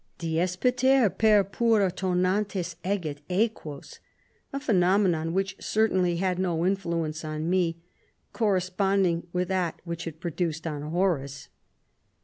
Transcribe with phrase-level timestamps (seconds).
[0.17, 3.99] "Diespiter, per pura tonantes egit equos:"
[4.51, 7.77] a phenomenon which certainly had no influence on me,
[8.33, 11.49] corresponding with that which it produced on Horace.